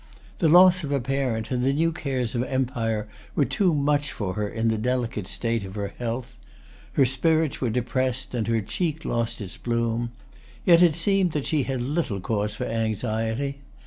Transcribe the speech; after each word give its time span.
The 0.39 0.47
loss 0.47 0.83
of 0.83 0.91
a 0.91 0.99
parent 0.99 1.51
and 1.51 1.63
the 1.63 1.71
new 1.71 1.91
cares 1.91 2.33
of 2.33 2.41
empire 2.45 3.07
were 3.35 3.45
too 3.45 3.71
much 3.71 4.11
for 4.11 4.33
her 4.33 4.49
in 4.49 4.69
the 4.69 4.77
delicate 4.79 5.27
state 5.27 5.63
of 5.63 5.75
her 5.75 5.93
health. 5.99 6.37
Her 6.93 7.05
spirits 7.05 7.61
were 7.61 7.69
depressed, 7.69 8.33
and 8.33 8.47
her 8.47 8.61
cheek 8.61 9.05
lost 9.05 9.41
its 9.41 9.57
bloom. 9.57 10.11
Yet 10.65 10.81
it 10.81 10.95
seemed 10.95 11.33
that 11.33 11.45
she 11.45 11.61
had 11.65 11.83
little 11.83 12.19
cause 12.19 12.55
for 12.55 12.65
anxiety. 12.65 13.59